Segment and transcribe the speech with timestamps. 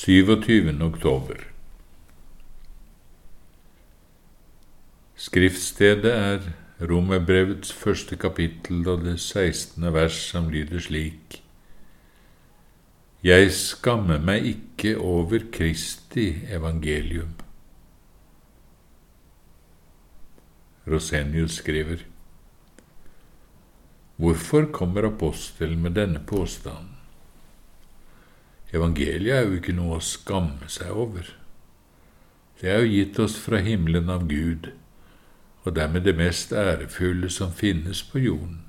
[0.00, 0.80] 27.
[0.80, 1.42] oktober.
[5.14, 6.46] Skriftstedet er
[6.88, 9.84] Romerbrevets første kapittel og det 16.
[9.92, 11.42] vers, som lyder slik:"
[13.22, 17.34] Jeg skammer meg ikke over Kristi evangelium.
[20.86, 22.06] Rosenius skriver:"
[24.16, 26.99] Hvorfor kommer apostelen med denne påstanden?
[28.72, 31.26] Evangeliet er jo ikke noe å skamme seg over.
[32.60, 34.70] Det er jo gitt oss fra himmelen av Gud,
[35.64, 38.60] og dermed det mest ærefulle som finnes på jorden.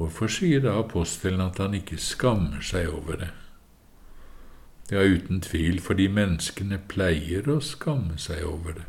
[0.00, 3.32] Hvorfor sier da apostelen at han ikke skammer seg over det?
[4.90, 8.86] Ja, uten tvil fordi menneskene pleier å skamme seg over det.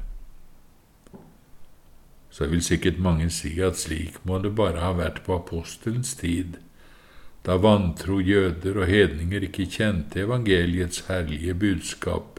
[2.31, 6.61] Så vil sikkert mange si at slik må det bare ha vært på apostelens tid,
[7.45, 12.37] da vantro jøder og hedninger ikke kjente evangeliets herlige budskap,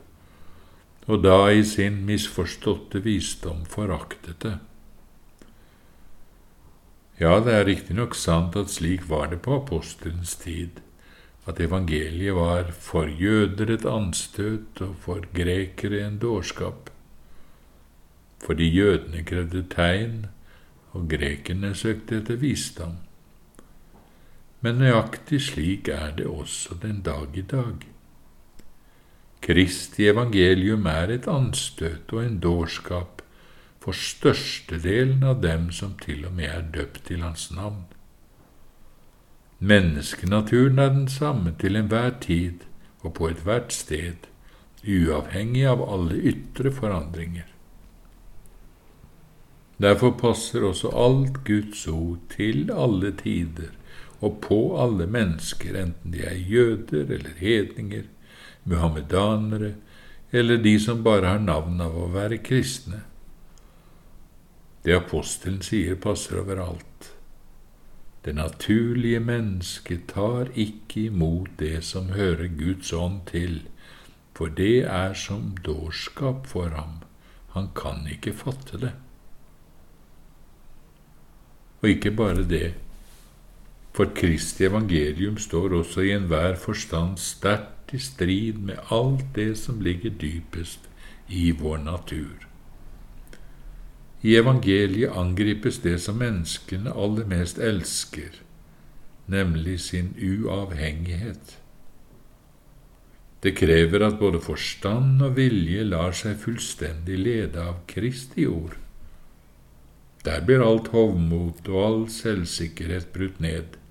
[1.11, 4.55] og da i sin misforståtte visdom foraktet det.
[7.19, 10.79] Ja, det er riktignok sant at slik var det på apostelens tid,
[11.51, 16.91] at evangeliet var for jøder et anstøt og for grekere en dårskap,
[18.43, 20.29] fordi jødene krevde tegn
[20.95, 23.01] og grekerne søkte etter visdom
[24.63, 27.83] men nøyaktig slik er det også den dag i dag.
[29.43, 33.25] Kristi evangelium er et anstøt og en dårskap
[33.83, 37.83] for størstedelen av dem som til og med er døpt til hans navn.
[39.59, 42.63] Menneskenaturen er den samme til enhver tid
[43.03, 44.29] og på ethvert sted,
[44.87, 47.51] uavhengig av alle ytre forandringer.
[49.83, 53.75] Derfor passer også alt Guds ord til alle tider
[54.23, 58.05] og på alle mennesker, enten de er jøder eller hedninger,
[58.65, 59.75] muhammedanere
[60.33, 63.03] eller de som bare har navn av å være kristne.
[64.83, 67.11] Det apostelen sier, passer overalt.
[68.25, 73.61] Det naturlige mennesket tar ikke imot det som hører Guds ånd til,
[74.33, 77.03] for det er som dårskap for ham.
[77.53, 78.95] Han kan ikke fatte det.
[81.83, 82.73] Og ikke bare det,
[83.93, 89.81] for Kristi evangelium står også i enhver forstand sterkt i strid med alt det som
[89.85, 90.89] ligger dypest
[91.29, 92.49] i vår natur.
[94.23, 98.31] I evangeliet angripes det som menneskene aller mest elsker,
[99.27, 101.59] nemlig sin uavhengighet.
[103.43, 108.77] Det krever at både forstand og vilje lar seg fullstendig lede av Kristi ord.
[110.23, 113.82] Der blir alt hovmot og all selvsikkerhet brutt ned.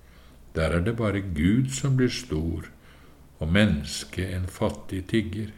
[0.54, 2.68] Der er det bare Gud som blir stor,
[3.38, 5.50] og mennesket en fattig tigger.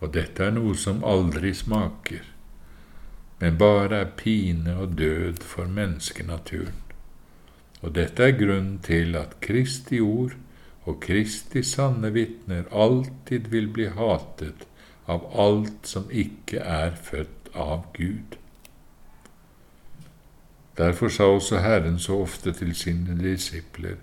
[0.00, 2.24] Og dette er noe som aldri smaker,
[3.40, 6.82] men bare er pine og død for menneskenaturen.
[7.82, 10.34] Og dette er grunnen til at Kristi ord
[10.86, 14.66] og Kristi sanne vitner alltid vil bli hatet
[15.06, 18.38] av alt som ikke er født av Gud.
[20.76, 23.96] Derfor sa også Herren så ofte til sine disipler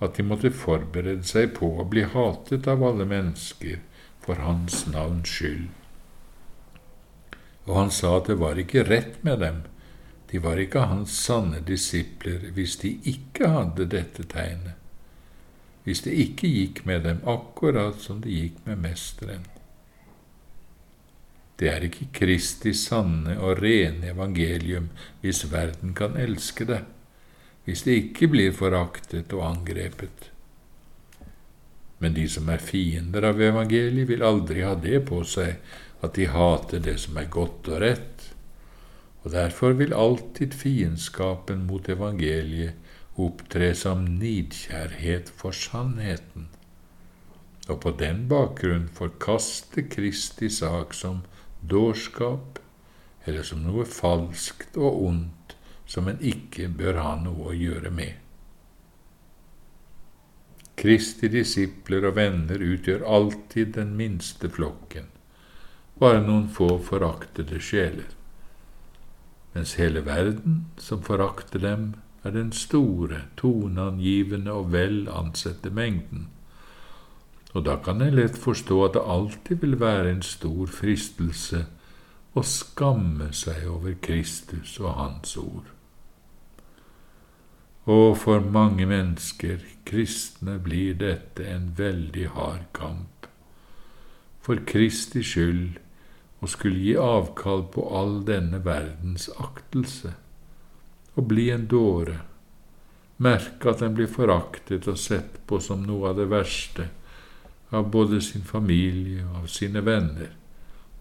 [0.00, 3.80] at de måtte forberede seg på å bli hatet av alle mennesker
[4.22, 5.70] for Hans navns skyld.
[7.66, 9.64] Og han sa at det var ikke rett med dem,
[10.30, 14.74] de var ikke hans sanne disipler hvis de ikke hadde dette tegnet,
[15.86, 19.46] hvis det ikke gikk med dem akkurat som det gikk med Mesteren.
[21.56, 24.90] Det er ikke Kristi sanne og rene evangelium
[25.22, 26.82] hvis verden kan elske det,
[27.64, 30.30] hvis det ikke blir foraktet og angrepet.
[31.98, 35.56] Men de som er fiender av evangeliet, vil aldri ha det på seg
[36.04, 38.26] at de hater det som er godt og rett,
[39.24, 42.76] og derfor vil alltid fiendskapen mot evangeliet
[43.16, 46.50] opptre som nidkjærhet for sannheten,
[47.66, 51.24] og på den bakgrunn forkaste Kristi sak som
[51.68, 52.58] dårskap
[53.26, 58.14] eller som noe falskt og ondt som en ikke bør ha noe å gjøre med.
[60.76, 65.08] Kristi disipler og venner utgjør alltid den minste flokken,
[65.98, 68.10] bare noen få foraktede sjeler,
[69.54, 71.94] mens hele verden som forakter dem,
[72.26, 76.26] er den store, toneangivende og vel ansette mengden
[77.56, 81.62] og da kan en lett forstå at det alltid vil være en stor fristelse
[82.36, 85.70] å skamme seg over Kristus og Hans ord.
[87.88, 93.28] Og for mange mennesker kristne blir dette en veldig hard kamp.
[94.44, 95.78] For Kristi skyld
[96.44, 100.12] å skulle gi avkall på all denne verdens aktelse,
[101.16, 102.18] og bli en dåre,
[103.16, 106.90] merke at en blir foraktet og sett på som noe av det verste
[107.70, 110.30] av både sin familie og av sine venner,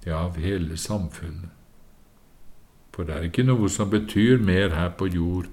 [0.06, 1.52] ja, av hele samfunnet.
[2.96, 5.50] For det er ikke noe som betyr mer her på jord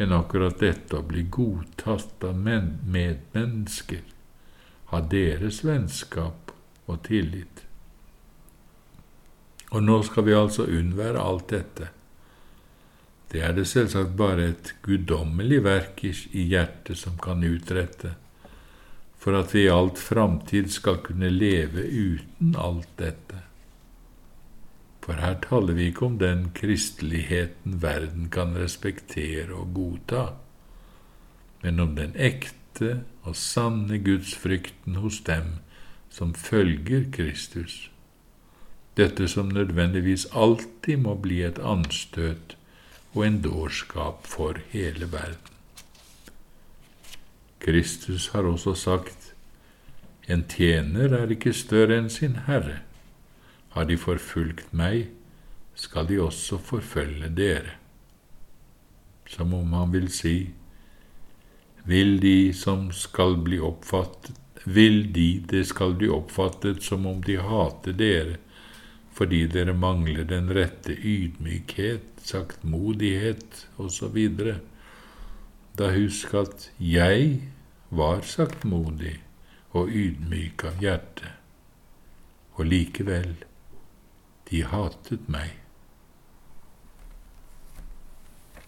[0.00, 4.04] enn akkurat dette å bli godtatt av medmennesker,
[4.92, 6.52] ha deres vennskap
[6.86, 7.64] og tillit.
[9.72, 11.88] Og nå skal vi altså unnvære alt dette.
[13.32, 18.12] Det er det selvsagt bare et guddommelig verk i hjertet som kan utrette,
[19.22, 23.38] for at vi i alt framtid skal kunne leve uten alt dette.
[25.02, 30.24] For her taler vi ikke om den kristeligheten verden kan respektere og godta,
[31.62, 35.58] men om den ekte og sanne gudsfrykten hos dem
[36.10, 37.90] som følger Kristus,
[38.98, 42.56] dette som nødvendigvis alltid må bli et anstøt
[43.14, 45.61] og en dårskap for hele verden.
[47.62, 49.28] Kristus har også sagt,
[50.28, 52.80] En tjener er ikke større enn sin herre.
[53.74, 55.08] Har de forfulgt meg,
[55.74, 57.76] skal de også forfølge dere.
[59.26, 60.52] Som om han vil si,
[61.86, 67.38] vil de som skal bli oppfattet, vil de det skal bli oppfattet som om de
[67.42, 68.36] hater dere,
[69.12, 74.18] fordi dere mangler den rette ydmykhet, saktmodighet osv.
[75.78, 77.40] Da husk at jeg
[77.90, 79.16] var saktmodig
[79.72, 81.32] og ydmyk av hjerte,
[82.60, 83.32] og likevel,
[84.50, 85.61] de hatet meg.